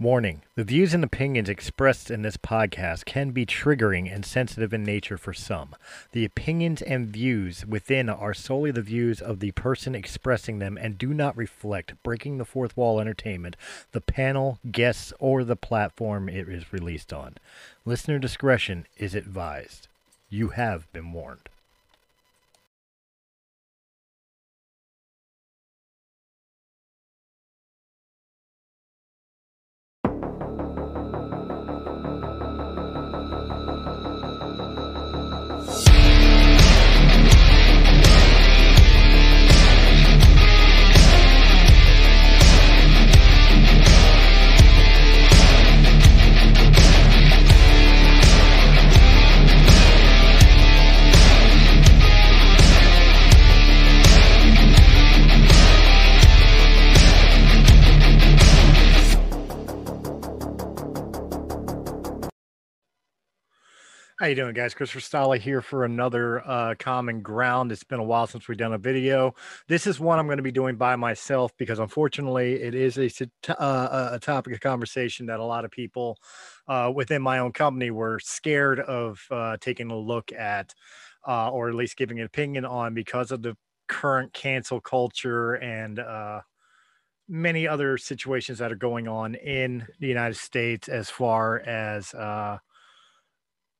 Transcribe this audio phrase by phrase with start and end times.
[0.00, 4.84] Warning The views and opinions expressed in this podcast can be triggering and sensitive in
[4.84, 5.74] nature for some.
[6.12, 10.98] The opinions and views within are solely the views of the person expressing them and
[10.98, 13.56] do not reflect Breaking the Fourth Wall Entertainment,
[13.90, 17.34] the panel, guests, or the platform it is released on.
[17.84, 19.88] Listener discretion is advised.
[20.30, 21.48] You have been warned.
[64.28, 64.74] You doing, guys?
[64.74, 67.72] Christopher Stolle here for another uh, Common Ground.
[67.72, 69.34] It's been a while since we've done a video.
[69.68, 73.08] This is one I'm going to be doing by myself because, unfortunately, it is a,
[73.58, 76.18] uh, a topic of conversation that a lot of people
[76.66, 80.74] uh, within my own company were scared of uh, taking a look at,
[81.26, 83.56] uh, or at least giving an opinion on, because of the
[83.86, 86.40] current cancel culture and uh,
[87.30, 92.12] many other situations that are going on in the United States as far as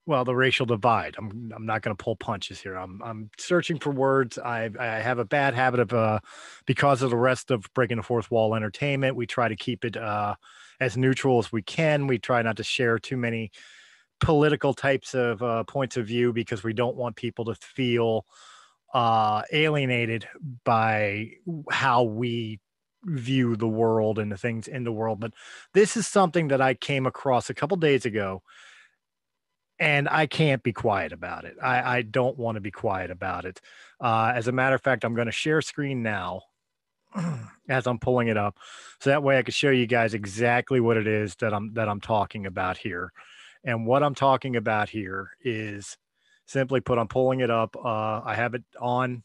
[0.09, 1.15] well the racial divide.
[1.19, 2.75] I'm i'm not going to pull punches here.
[2.75, 4.39] I'm i'm searching for words.
[4.39, 6.21] I i have a bad habit of uh
[6.67, 9.97] because of the rest of breaking the fourth wall entertainment we try to keep it
[9.97, 10.35] uh
[10.81, 12.07] as neutral as we can.
[12.07, 13.51] We try not to share too many
[14.21, 18.25] political types of uh, points of view because we don't want people to feel
[18.95, 20.27] uh alienated
[20.65, 21.33] by
[21.71, 22.61] how we
[23.05, 25.21] view the world and the things in the world.
[25.21, 25.35] But
[25.75, 28.43] this is something that i came across a couple days ago
[29.79, 31.57] and I can't be quiet about it.
[31.63, 33.61] I, I don't want to be quiet about it.
[34.01, 36.43] Uh, as a matter of fact, I'm going to share screen now
[37.69, 38.59] as I'm pulling it up,
[39.01, 41.89] so that way I can show you guys exactly what it is that I'm that
[41.89, 43.13] I'm talking about here.
[43.65, 45.97] And what I'm talking about here is
[46.47, 47.77] simply put, I'm pulling it up.
[47.77, 49.23] Uh, I have it on.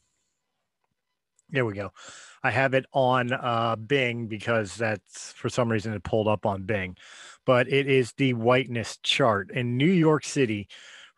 [1.53, 1.91] There we go.
[2.43, 6.63] I have it on uh, Bing because that's for some reason it pulled up on
[6.63, 6.97] Bing
[7.45, 10.67] but it is the whiteness chart in New York City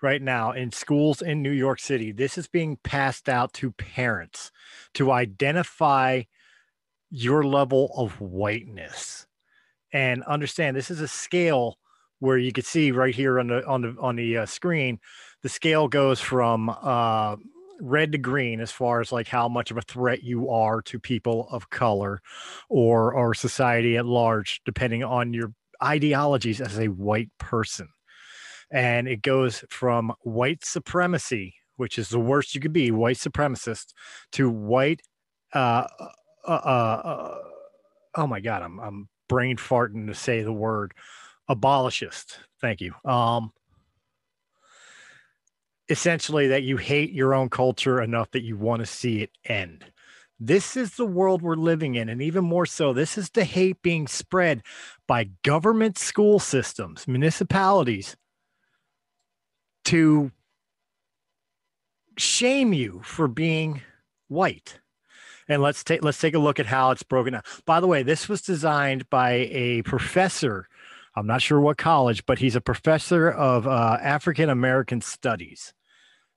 [0.02, 2.12] right now in schools in New York City.
[2.12, 4.52] This is being passed out to parents
[4.96, 6.24] to identify
[7.10, 9.28] your level of whiteness
[9.94, 11.78] and understand this is a scale
[12.20, 15.00] where you can see right here on the on the on the uh, screen
[15.44, 17.36] the scale goes from uh,
[17.82, 21.00] red to green as far as like how much of a threat you are to
[21.00, 22.22] people of color
[22.70, 25.54] or or society at large depending on your
[25.84, 27.90] ideologies as a white person.
[28.72, 33.94] And it goes from white supremacy, which is the worst you could be, white supremacist,
[34.34, 35.02] to white.
[35.54, 35.88] Uh,
[36.48, 37.38] uh, uh, uh,
[38.16, 40.94] oh my God, I'm I'm brain farting to say the word
[41.50, 42.38] abolishist.
[42.60, 42.94] Thank you.
[43.06, 43.52] Um,
[45.90, 49.86] essentially, that you hate your own culture enough that you want to see it end.
[50.40, 52.10] This is the world we're living in.
[52.10, 54.64] And even more so, this is the hate being spread
[55.08, 58.18] by government school systems, municipalities
[59.86, 60.32] to
[62.18, 63.82] shame you for being
[64.28, 64.80] white.
[65.48, 67.44] And let's take let's take a look at how it's broken down.
[67.66, 70.68] By the way, this was designed by a professor.
[71.16, 75.74] I'm not sure what college, but he's a professor of uh, African American studies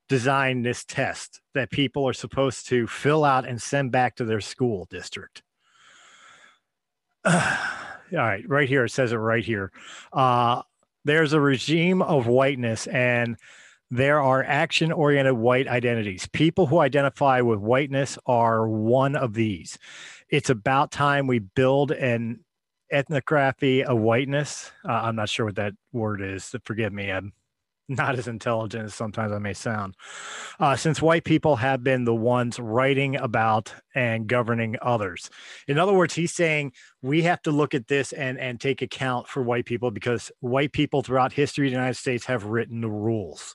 [0.09, 4.41] Designed this test that people are supposed to fill out and send back to their
[4.41, 5.43] school district.
[7.27, 7.35] All
[8.13, 9.71] right, right here, it says it right here.
[10.11, 10.63] Uh,
[11.05, 13.37] there's a regime of whiteness, and
[13.91, 16.27] there are action oriented white identities.
[16.33, 19.77] People who identify with whiteness are one of these.
[20.31, 22.41] It's about time we build an
[22.93, 24.71] ethnography of whiteness.
[24.89, 26.55] Uh, I'm not sure what that word is.
[26.65, 27.11] Forgive me.
[27.11, 27.33] I'm
[27.89, 29.95] not as intelligent as sometimes I may sound.
[30.61, 35.31] Uh, since white people have been the ones writing about and governing others.
[35.67, 39.27] In other words, he's saying we have to look at this and, and take account
[39.27, 42.91] for white people because white people throughout history of the United States have written the
[42.91, 43.55] rules.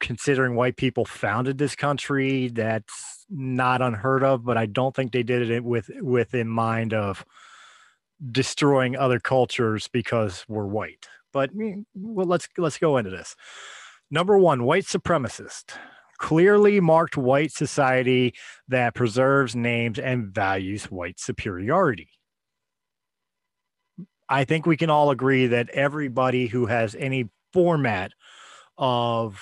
[0.00, 5.24] Considering white people founded this country, that's not unheard of, but I don't think they
[5.24, 7.24] did it with with in mind of
[8.30, 11.08] destroying other cultures because we're white.
[11.32, 11.50] But
[11.94, 13.36] well, let's let's go into this.
[14.10, 15.72] Number one, white supremacist.
[16.18, 18.34] Clearly marked white society
[18.66, 22.08] that preserves names and values white superiority.
[24.28, 28.12] I think we can all agree that everybody who has any format
[28.76, 29.40] of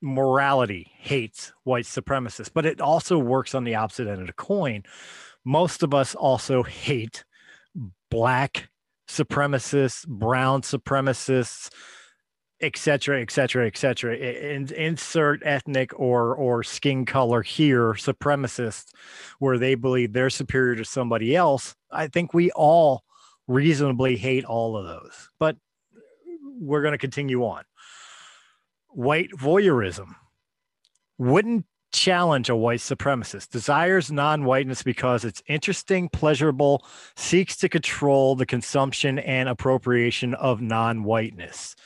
[0.00, 4.84] morality hates white supremacists, but it also works on the opposite end of the coin.
[5.44, 7.24] Most of us also hate
[8.10, 8.68] black
[9.08, 11.70] supremacists, brown supremacists,
[12.60, 14.16] etc., etc., etc.
[14.16, 18.92] Insert ethnic or or skin color here, supremacists,
[19.38, 21.74] where they believe they're superior to somebody else.
[21.90, 23.04] I think we all
[23.46, 25.56] reasonably hate all of those, but
[26.58, 27.64] we're going to continue on.
[28.88, 30.14] White voyeurism
[31.18, 36.84] wouldn't challenge a white supremacist, desires non whiteness because it's interesting, pleasurable,
[37.16, 41.76] seeks to control the consumption and appropriation of non whiteness.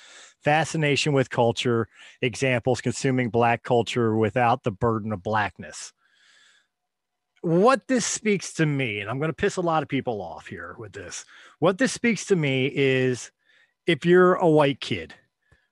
[0.43, 1.89] Fascination with culture,
[2.23, 5.93] examples consuming black culture without the burden of blackness.
[7.43, 10.47] What this speaks to me, and I'm going to piss a lot of people off
[10.47, 11.25] here with this.
[11.61, 13.31] What this speaks to me is
[13.87, 15.15] if you're a white kid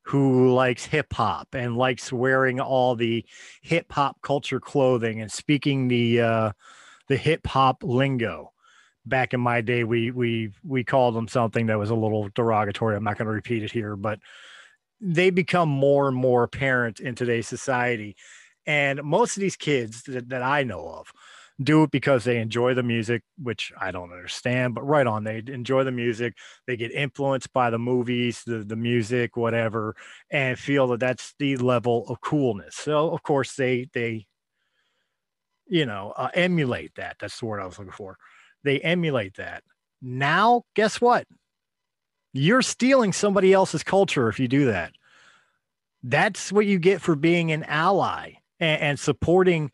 [0.07, 3.25] who likes hip hop and likes wearing all the
[3.63, 6.53] hip hop culture clothing and speaking the uh,
[7.09, 8.53] the hip hop lingo.
[9.05, 12.97] Back in my day, we we we called them something that was a little derogatory.
[12.97, 14.21] I'm not going to repeat it here, but
[15.01, 18.17] they become more and more apparent in today's society.
[18.65, 21.13] And most of these kids that, that I know of
[21.63, 25.25] do it because they enjoy the music, which I don't understand, but right on.
[25.25, 26.35] They enjoy the music.
[26.67, 29.97] They get influenced by the movies, the, the music, whatever,
[30.31, 32.77] and feel that that's the level of coolness.
[32.77, 34.27] So, of course, they, they,
[35.67, 37.17] you know, uh, emulate that.
[37.21, 38.19] That's the word I was looking for.
[38.63, 39.63] They emulate that.
[40.03, 41.27] Now, guess what?
[42.35, 44.93] You're stealing somebody else's culture if you do that.
[46.03, 49.71] That's what you get for being an ally and, and supporting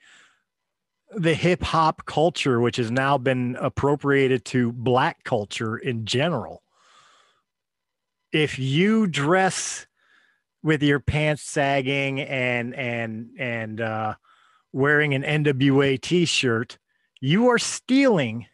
[1.14, 6.62] the hip hop culture, which has now been appropriated to black culture in general.
[8.32, 9.86] If you dress
[10.62, 14.14] with your pants sagging and and and uh,
[14.72, 16.78] wearing an NWA T-shirt,
[17.20, 18.46] you are stealing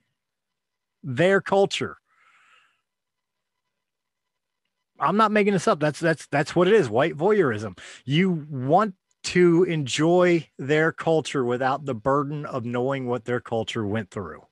[1.02, 1.99] their culture.
[5.00, 5.78] I'm not making this up.
[5.78, 6.90] That's that's that's what it is.
[6.90, 7.78] White voyeurism.
[8.04, 8.94] You want
[9.28, 14.46] to enjoy their culture without the burden of knowing what their culture went through.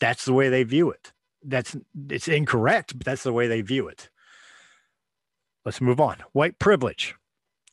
[0.00, 1.12] That's the way they view it.
[1.42, 1.76] That's
[2.08, 4.08] it's incorrect, but that's the way they view it.
[5.66, 6.16] Let's move on.
[6.32, 7.14] White privilege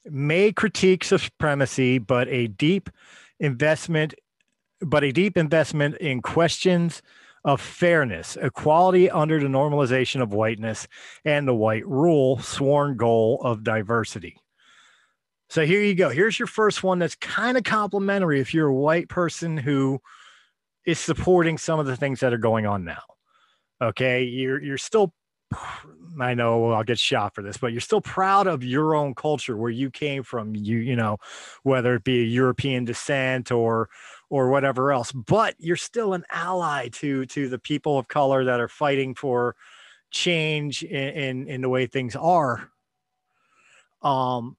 [0.03, 2.89] may critique supremacy, but a deep
[3.39, 4.15] investment,
[4.81, 7.01] but a deep investment in questions
[7.45, 10.89] of fairness, equality under the normalization of whiteness,
[11.23, 14.42] and the white rule, sworn goal of diversity.
[15.49, 16.09] So here you go.
[16.09, 19.99] Here's your first one that's kind of complimentary if you're a white person who
[20.85, 23.01] is supporting some of the things that are going on now.
[23.81, 25.13] Okay, you're you're still
[26.19, 29.57] I know I'll get shot for this, but you're still proud of your own culture
[29.57, 31.17] where you came from, you you know,
[31.63, 33.89] whether it be a European descent or
[34.29, 38.59] or whatever else, but you're still an ally to to the people of color that
[38.59, 39.55] are fighting for
[40.11, 42.69] change in in, in the way things are.
[44.01, 44.57] Um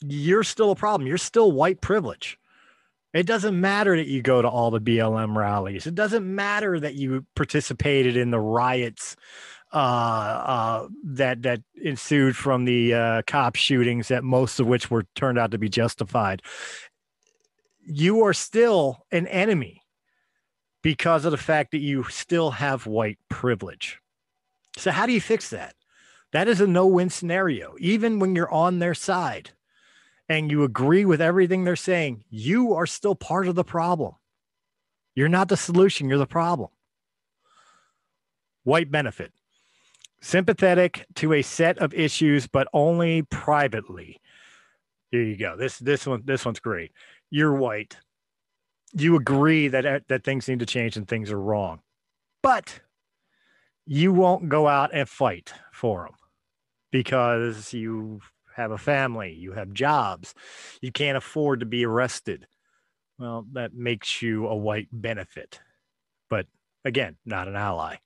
[0.00, 1.06] you're still a problem.
[1.06, 2.38] You're still white privilege.
[3.12, 5.86] It doesn't matter that you go to all the BLM rallies.
[5.86, 9.16] It doesn't matter that you participated in the riots
[9.72, 15.04] uh, uh, that that ensued from the uh, cop shootings, that most of which were
[15.16, 16.42] turned out to be justified.
[17.84, 19.82] You are still an enemy
[20.82, 24.00] because of the fact that you still have white privilege.
[24.76, 25.74] So how do you fix that?
[26.32, 29.50] That is a no-win scenario, even when you're on their side
[30.30, 34.14] and you agree with everything they're saying, you are still part of the problem.
[35.16, 36.70] You're not the solution, you're the problem.
[38.62, 39.32] White benefit.
[40.20, 44.20] Sympathetic to a set of issues, but only privately.
[45.10, 45.56] Here you go.
[45.56, 46.92] This this one this one's great.
[47.30, 47.96] You're white.
[48.92, 51.80] You agree that uh, that things need to change and things are wrong.
[52.42, 52.80] But
[53.84, 56.14] you won't go out and fight for them
[56.92, 58.20] because you
[58.60, 60.34] have a family, you have jobs,
[60.80, 62.46] you can't afford to be arrested.
[63.18, 65.60] Well, that makes you a white benefit,
[66.28, 66.46] but
[66.84, 67.96] again, not an ally.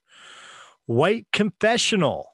[0.87, 2.31] White confessional.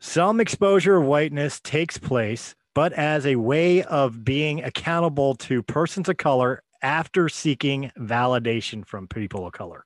[0.00, 6.08] Some exposure of whiteness takes place, but as a way of being accountable to persons
[6.08, 9.84] of color after seeking validation from people of color.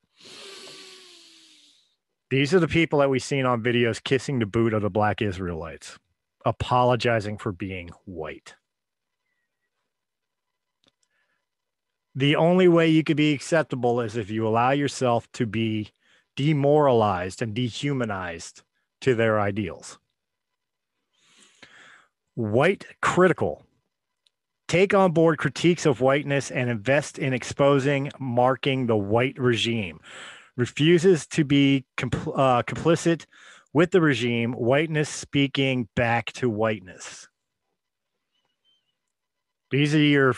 [2.31, 5.23] These are the people that we've seen on videos kissing the boot of the black
[5.23, 5.99] Israelites
[6.45, 8.55] apologizing for being white.
[12.15, 15.91] The only way you could be acceptable is if you allow yourself to be
[16.37, 18.63] demoralized and dehumanized
[19.03, 19.99] to their ideals.
[22.35, 23.65] White critical.
[24.69, 30.01] Take on board critiques of whiteness and invest in exposing, marking the white regime.
[30.57, 33.27] Refuses to be compl- uh, complicit
[33.73, 37.29] with the regime, whiteness speaking back to whiteness.
[39.71, 40.35] These are your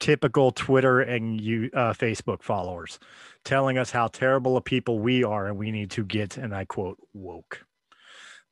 [0.00, 2.98] typical Twitter and you uh, Facebook followers
[3.44, 6.64] telling us how terrible a people we are and we need to get and I
[6.64, 7.64] quote woke.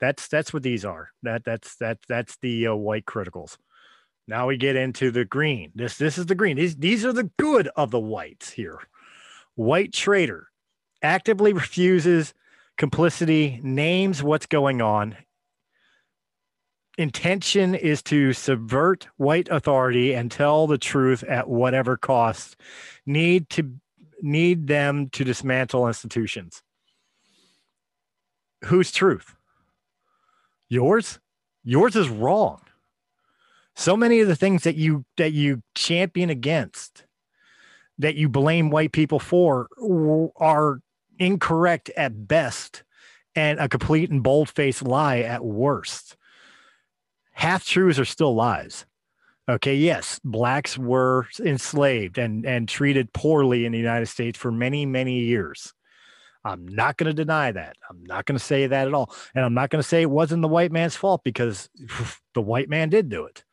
[0.00, 1.10] That's that's what these are.
[1.25, 3.56] That that's that that's the uh, white criticals.
[4.28, 5.72] Now we get into the green.
[5.75, 6.56] This this is the green.
[6.56, 8.78] These these are the good of the whites here.
[9.56, 10.46] White traitor
[11.02, 12.32] actively refuses
[12.80, 15.14] complicity, names what's going on.
[16.96, 22.56] Intention is to subvert white authority and tell the truth at whatever cost.
[23.04, 23.75] Need to
[24.22, 26.62] need them to dismantle institutions.
[28.64, 29.34] Whose truth?
[30.70, 31.20] Yours?
[31.62, 32.62] Yours is wrong.
[33.76, 37.04] So many of the things that you that you champion against
[37.99, 39.68] that you blame white people for
[40.37, 40.80] are
[41.21, 42.83] incorrect at best
[43.37, 46.17] and a complete and bold-faced lie at worst.
[47.33, 48.87] Half truths are still lies.
[49.49, 54.87] Okay, yes, blacks were enslaved and and treated poorly in the United States for many
[54.87, 55.75] many years.
[56.45, 57.77] I'm not going to deny that.
[57.89, 59.12] I'm not going to say that at all.
[59.35, 61.69] And I'm not going to say it wasn't the white man's fault because
[62.35, 63.45] the white man did do it.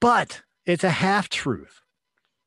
[0.00, 1.80] But it's a half truth.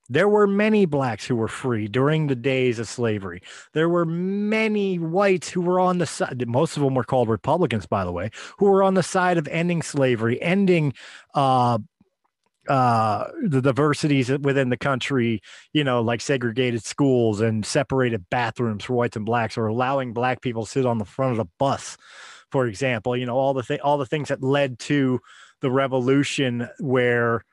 [0.09, 3.41] There were many blacks who were free during the days of slavery.
[3.73, 7.85] There were many whites who were on the side, most of them were called Republicans,
[7.85, 10.93] by the way, who were on the side of ending slavery, ending
[11.35, 11.77] uh,
[12.67, 15.41] uh, the diversities within the country,
[15.73, 20.41] you know, like segregated schools and separated bathrooms for whites and blacks, or allowing black
[20.41, 21.97] people sit on the front of the bus,
[22.51, 23.17] for example.
[23.17, 25.19] You know, all the th- all the things that led to
[25.61, 27.43] the revolution where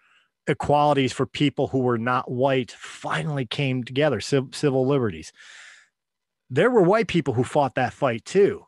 [0.47, 5.33] equalities for people who were not white finally came together, civil liberties.
[6.49, 8.67] There were white people who fought that fight too.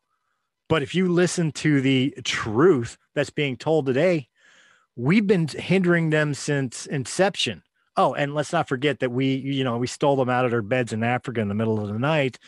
[0.69, 4.29] But if you listen to the truth that's being told today,
[4.97, 7.63] we've been hindering them since inception.
[7.97, 10.63] Oh, and let's not forget that we, you know, we stole them out of their
[10.63, 12.39] beds in Africa in the middle of the night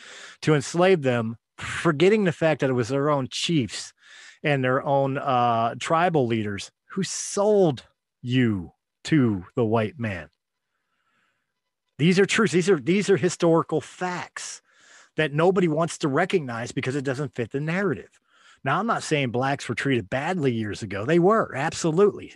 [0.41, 3.91] to enslave them, forgetting the fact that it was their own chiefs
[4.43, 7.83] and their own uh, tribal leaders who sold
[8.21, 8.71] you
[9.05, 10.29] to the white man.
[11.97, 12.53] These are truths.
[12.53, 14.61] These are these are historical facts
[15.17, 18.19] that nobody wants to recognize because it doesn't fit the narrative.
[18.63, 21.03] Now, I'm not saying blacks were treated badly years ago.
[21.03, 22.33] They were absolutely.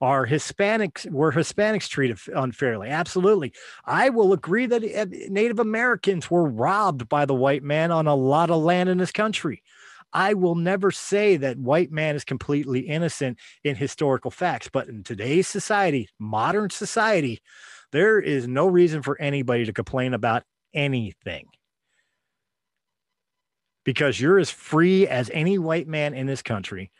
[0.00, 2.88] Are Hispanics were Hispanics treated unfairly?
[2.88, 3.52] Absolutely.
[3.84, 8.14] I will agree that eh, Native Americans were robbed by the white man on a
[8.16, 9.62] lot of land in this country.
[10.12, 15.02] I will never say that white man is completely innocent in historical facts, but in
[15.02, 17.40] today's society, modern society,
[17.92, 21.46] there is no reason for anybody to complain about anything
[23.84, 26.90] because you're as free as any white man in this country.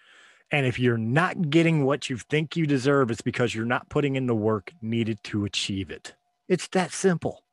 [0.50, 4.16] And if you're not getting what you think you deserve, it's because you're not putting
[4.16, 6.14] in the work needed to achieve it.
[6.48, 7.44] It's that simple.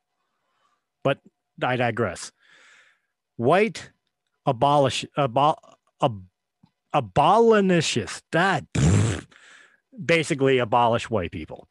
[1.03, 1.19] But
[1.62, 2.31] I digress.
[3.35, 3.91] White
[4.45, 5.55] abolish abol,
[6.01, 6.23] ab,
[8.31, 8.63] that
[10.05, 11.67] basically abolish white people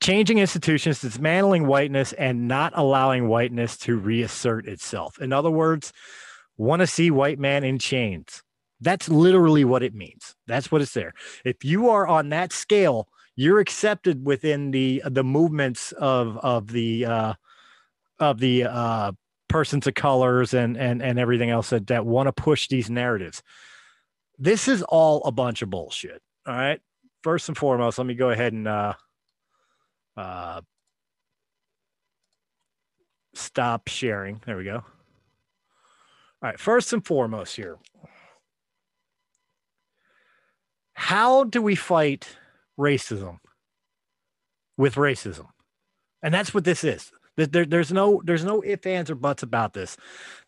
[0.00, 5.92] changing institutions dismantling whiteness and not allowing whiteness to reassert itself in other words
[6.58, 8.42] want to see white man in chains.
[8.80, 10.34] That's literally what it means.
[10.46, 11.14] That's what it's there.
[11.44, 17.06] If you are on that scale, you're accepted within the the movements of of the
[17.06, 17.34] uh,
[18.18, 19.12] of the uh,
[19.48, 23.42] persons of colors and and and everything else that that want to push these narratives.
[24.38, 26.22] This is all a bunch of bullshit.
[26.46, 26.80] All right.
[27.22, 28.92] First and foremost, let me go ahead and uh,
[30.16, 30.60] uh,
[33.34, 34.40] stop sharing.
[34.46, 34.84] There we go.
[36.40, 37.78] All right, first and foremost here.
[40.92, 42.28] How do we fight
[42.78, 43.38] racism
[44.76, 45.46] with racism?
[46.22, 47.10] And that's what this is.
[47.46, 49.96] There, there's no there's no if ands or buts about this.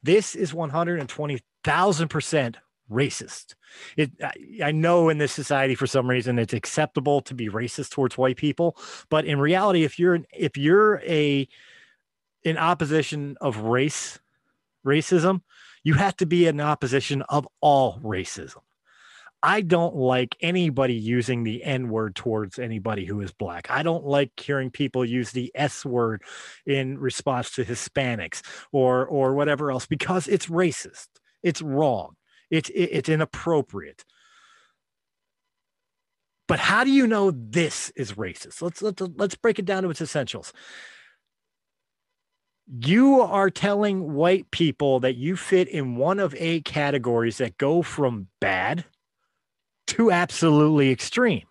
[0.02, 2.56] This is 120,000 percent
[2.90, 3.54] racist.
[3.96, 4.10] It
[4.62, 8.36] I know in this society for some reason it's acceptable to be racist towards white
[8.36, 8.76] people,
[9.08, 11.48] but in reality, if you're if you're a
[12.42, 14.18] in opposition of race
[14.84, 15.42] racism,
[15.84, 18.62] you have to be in opposition of all racism.
[19.42, 23.70] I don't like anybody using the N word towards anybody who is black.
[23.70, 26.22] I don't like hearing people use the S word
[26.66, 28.42] in response to Hispanics
[28.72, 31.08] or or whatever else because it's racist.
[31.42, 32.16] It's wrong.
[32.50, 34.04] It's it's inappropriate.
[36.46, 38.60] But how do you know this is racist?
[38.60, 40.52] Let's let's let's break it down to its essentials.
[42.66, 47.82] You are telling white people that you fit in one of eight categories that go
[47.82, 48.84] from bad
[50.00, 51.46] to absolutely extreme.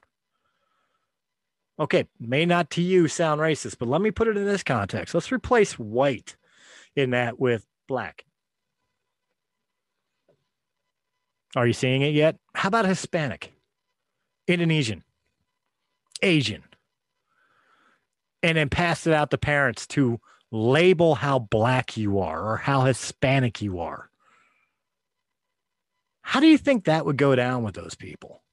[1.80, 5.14] Okay, may not to you sound racist, but let me put it in this context.
[5.14, 6.36] Let's replace white
[6.96, 8.26] in that with black.
[11.56, 12.38] Are you seeing it yet?
[12.56, 13.54] How about Hispanic,
[14.48, 15.04] Indonesian,
[16.24, 16.64] Asian?
[18.42, 20.20] And then pass it out to parents to
[20.52, 24.09] label how black you are or how Hispanic you are.
[26.30, 28.44] How do you think that would go down with those people?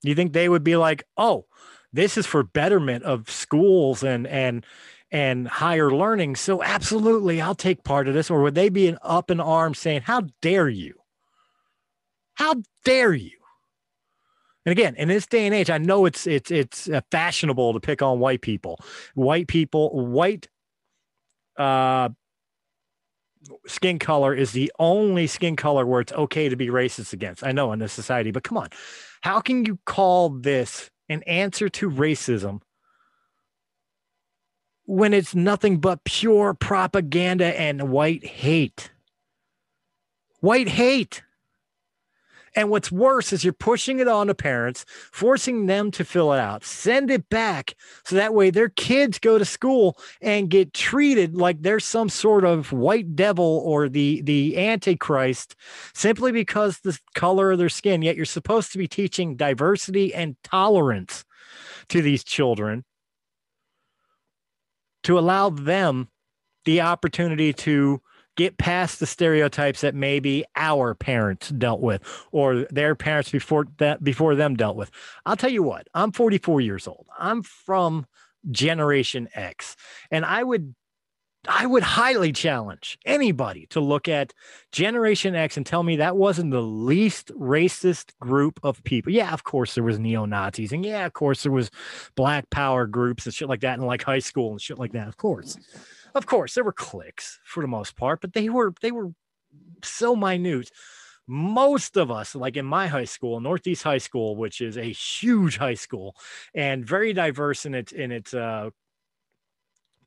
[0.00, 1.44] Do You think they would be like, "Oh,
[1.92, 4.64] this is for betterment of schools and and
[5.10, 8.96] and higher learning, so absolutely, I'll take part of this," or would they be an
[9.02, 10.94] up in arms saying, "How dare you?
[12.36, 13.38] How dare you?"
[14.64, 17.80] And again, in this day and age, I know it's it's it's uh, fashionable to
[17.80, 18.80] pick on white people,
[19.12, 20.48] white people, white
[21.58, 22.08] uh,
[23.66, 27.44] skin color is the only skin color where it's okay to be racist against.
[27.44, 28.68] I know in this society, but come on.
[29.22, 32.60] How can you call this an answer to racism
[34.84, 38.90] when it's nothing but pure propaganda and white hate?
[40.40, 41.22] White hate.
[42.56, 46.40] And what's worse is you're pushing it on to parents, forcing them to fill it
[46.40, 47.74] out, send it back.
[48.04, 52.44] So that way their kids go to school and get treated like they're some sort
[52.44, 55.54] of white devil or the, the antichrist
[55.94, 58.02] simply because the color of their skin.
[58.02, 61.24] Yet you're supposed to be teaching diversity and tolerance
[61.88, 62.84] to these children
[65.02, 66.08] to allow them
[66.64, 68.00] the opportunity to
[68.40, 74.02] get past the stereotypes that maybe our parents dealt with or their parents before that
[74.02, 74.90] before them dealt with.
[75.26, 77.06] I'll tell you what, I'm 44 years old.
[77.18, 78.06] I'm from
[78.50, 79.76] Generation X.
[80.10, 80.74] And I would
[81.48, 84.32] I would highly challenge anybody to look at
[84.72, 89.12] Generation X and tell me that wasn't the least racist group of people.
[89.12, 91.70] Yeah, of course there was neo Nazis, and yeah, of course there was
[92.14, 95.08] Black Power groups and shit like that in like high school and shit like that.
[95.08, 95.58] Of course,
[96.14, 99.10] of course, there were cliques for the most part, but they were they were
[99.82, 100.70] so minute.
[101.26, 105.58] Most of us, like in my high school, Northeast High School, which is a huge
[105.58, 106.16] high school
[106.54, 108.70] and very diverse in its in its uh,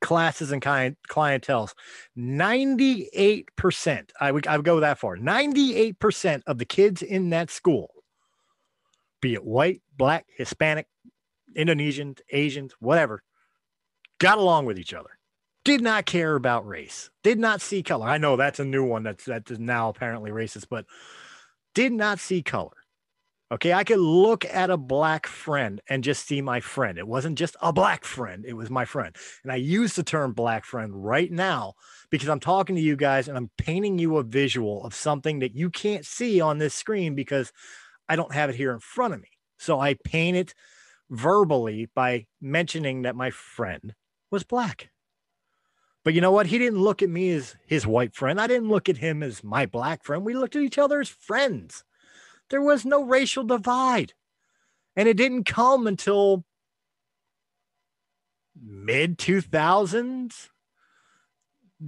[0.04, 1.72] classes and client clientels
[2.14, 7.88] 98% I would, I would go that far 98% of the kids in that school
[9.22, 10.88] be it white black hispanic
[11.56, 13.22] indonesians asians whatever
[14.18, 15.13] got along with each other
[15.64, 18.06] did not care about race, did not see color.
[18.06, 20.86] I know that's a new one that's that is now apparently racist, but
[21.74, 22.76] did not see color.
[23.52, 26.98] Okay, I could look at a black friend and just see my friend.
[26.98, 29.14] It wasn't just a black friend, it was my friend.
[29.42, 31.74] And I use the term black friend right now
[32.10, 35.54] because I'm talking to you guys and I'm painting you a visual of something that
[35.54, 37.52] you can't see on this screen because
[38.08, 39.28] I don't have it here in front of me.
[39.58, 40.54] So I paint it
[41.10, 43.94] verbally by mentioning that my friend
[44.30, 44.90] was black.
[46.04, 46.46] But you know what?
[46.46, 48.38] He didn't look at me as his white friend.
[48.38, 50.24] I didn't look at him as my black friend.
[50.24, 51.82] We looked at each other as friends.
[52.50, 54.12] There was no racial divide.
[54.96, 56.44] And it didn't come until
[58.62, 60.50] mid 2000s,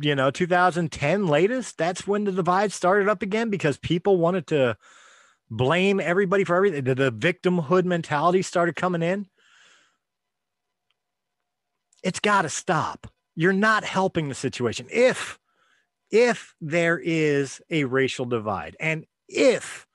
[0.00, 1.76] you know, 2010 latest.
[1.76, 4.78] That's when the divide started up again because people wanted to
[5.50, 6.84] blame everybody for everything.
[6.84, 9.28] The, the victimhood mentality started coming in.
[12.02, 14.88] It's got to stop you're not helping the situation.
[14.90, 15.38] If
[16.10, 19.86] if there is a racial divide and if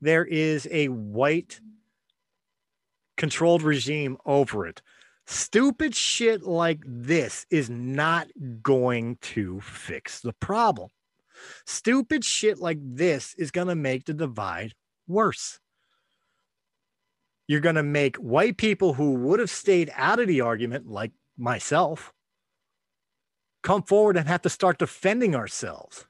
[0.00, 1.60] there is a white
[3.16, 4.82] controlled regime over it,
[5.26, 8.28] stupid shit like this is not
[8.62, 10.90] going to fix the problem.
[11.66, 14.74] Stupid shit like this is going to make the divide
[15.06, 15.60] worse.
[17.46, 21.12] You're going to make white people who would have stayed out of the argument, like
[21.36, 22.12] myself,
[23.64, 26.06] come forward and have to start defending ourselves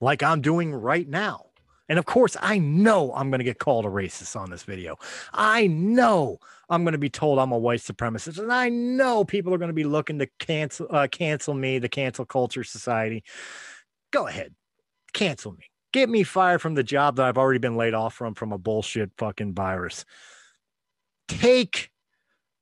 [0.00, 1.46] like I'm doing right now.
[1.88, 4.96] And of course, I know I'm going to get called a racist on this video.
[5.32, 9.54] I know I'm going to be told I'm a white supremacist, and I know people
[9.54, 13.22] are going to be looking to cancel uh, cancel me, the cancel culture society.
[14.10, 14.52] Go ahead,
[15.12, 15.64] cancel me.
[15.92, 18.58] get me fired from the job that I've already been laid off from from a
[18.58, 20.04] bullshit fucking virus.
[21.28, 21.90] Take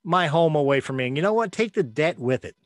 [0.04, 1.06] my home away from me.
[1.06, 1.50] And you know what?
[1.50, 2.56] Take the debt with it.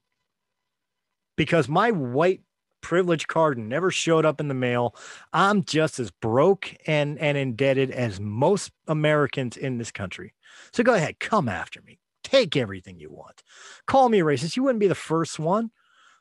[1.39, 2.43] Because my white
[2.81, 4.95] privilege card never showed up in the mail.
[5.33, 10.35] I'm just as broke and, and indebted as most Americans in this country.
[10.73, 11.99] So go ahead, come after me.
[12.25, 13.43] Take everything you want.
[13.87, 14.57] Call me racist.
[14.57, 15.71] You wouldn't be the first one.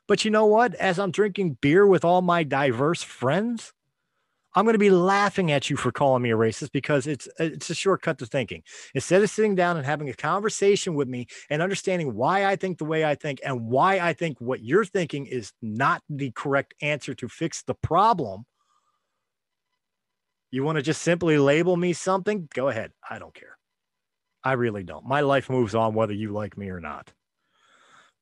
[0.06, 0.74] But you know what?
[0.76, 3.74] As I'm drinking beer with all my diverse friends,
[4.58, 7.44] I'm going to be laughing at you for calling me a racist because it's uh,
[7.44, 8.64] it's a shortcut to thinking.
[8.92, 12.78] Instead of sitting down and having a conversation with me and understanding why I think
[12.78, 16.74] the way I think and why I think what you're thinking is not the correct
[16.82, 18.46] answer to fix the problem,
[20.50, 22.48] you want to just simply label me something?
[22.52, 22.90] Go ahead.
[23.08, 23.56] I don't care.
[24.42, 25.06] I really don't.
[25.06, 27.12] My life moves on whether you like me or not.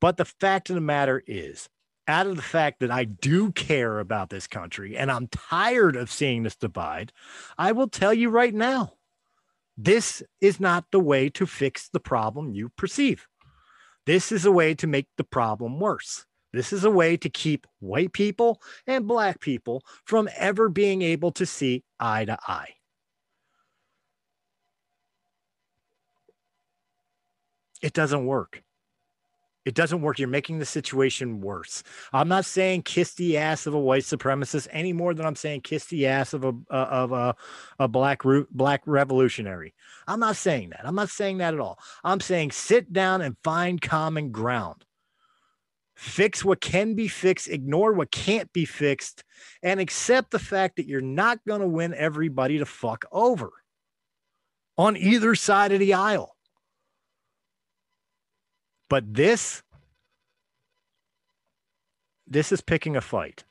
[0.03, 1.71] But the fact of the matter is,
[2.09, 6.11] out of the fact that I do care about this country and I'm tired of
[6.11, 7.13] seeing this divide,
[7.59, 8.93] I will tell you right now
[9.77, 13.27] this is not the way to fix the problem you perceive.
[14.07, 16.25] This is a way to make the problem worse.
[16.53, 21.33] This is a way to keep white people and black people from ever being able
[21.33, 22.75] to see eye to eye.
[27.83, 28.63] It doesn't work.
[29.67, 30.21] It doesn't work.
[30.21, 31.83] You're making the situation worse.
[32.13, 35.63] I'm not saying kiss the ass of a white supremacist any more than I'm saying
[35.63, 37.35] kiss the ass of a of a,
[37.81, 39.75] a black black revolutionary.
[40.07, 40.83] I'm not saying that.
[40.87, 41.81] I'm not saying that at all.
[42.05, 44.85] I'm saying sit down and find common ground.
[45.97, 49.25] Fix what can be fixed, ignore what can't be fixed,
[49.65, 53.51] and accept the fact that you're not going to win everybody to fuck over
[54.79, 56.36] on either side of the aisle.
[58.89, 59.63] But this,
[62.27, 63.45] this is picking a fight.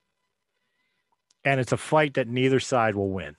[1.43, 3.35] And it's a fight that neither side will win.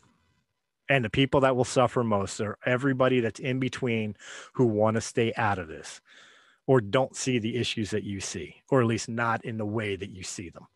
[0.88, 4.14] And the people that will suffer most are everybody that's in between
[4.54, 6.00] who want to stay out of this
[6.66, 9.96] or don't see the issues that you see, or at least not in the way
[9.96, 10.66] that you see them.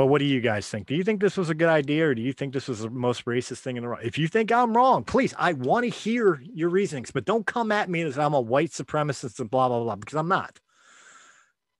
[0.00, 0.86] But what do you guys think?
[0.86, 2.88] Do you think this was a good idea, or do you think this was the
[2.88, 4.00] most racist thing in the world?
[4.02, 7.70] If you think I'm wrong, please, I want to hear your reasonings, but don't come
[7.70, 10.58] at me as I'm a white supremacist and blah blah blah, because I'm not.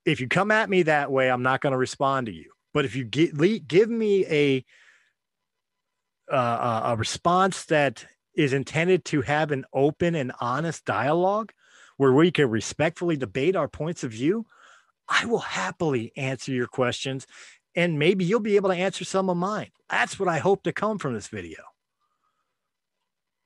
[0.05, 2.53] If you come at me that way, I'm not going to respond to you.
[2.75, 4.67] But if you give, give me a
[6.31, 8.05] uh, a response that
[8.37, 11.53] is intended to have an open and honest dialogue
[11.97, 14.45] where we can respectfully debate our points of view,
[15.09, 17.27] I will happily answer your questions
[17.75, 19.71] and maybe you'll be able to answer some of mine.
[19.89, 21.59] That's what I hope to come from this video.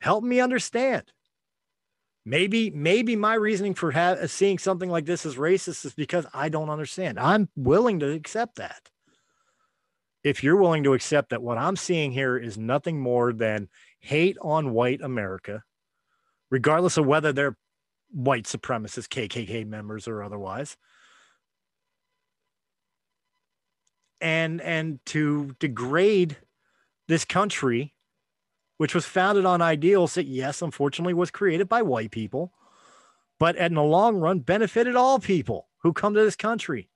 [0.00, 1.04] Help me understand.
[2.26, 6.48] Maybe, maybe my reasoning for ha- seeing something like this as racist is because I
[6.48, 7.18] don't understand.
[7.18, 8.90] I'm willing to accept that.
[10.22, 13.68] If you're willing to accept that what I'm seeing here is nothing more than
[14.00, 15.62] hate on white America,
[16.50, 17.58] regardless of whether they're
[18.10, 20.78] white supremacist KKK members or otherwise,
[24.20, 26.36] and and to degrade
[27.08, 27.94] this country
[28.76, 32.52] which was founded on ideals that yes unfortunately was created by white people
[33.38, 36.88] but in the long run benefited all people who come to this country.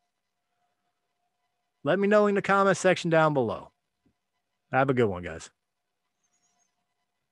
[1.84, 3.70] Let me know in the comment section down below.
[4.72, 5.50] Have a good one guys